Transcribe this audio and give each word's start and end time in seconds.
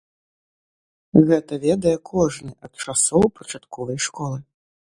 Гэта 1.27 1.53
ведае 1.67 1.93
кожны 2.11 2.51
ад 2.69 2.73
часоў 2.87 3.23
пачатковай 3.39 3.97
школы. 4.11 4.43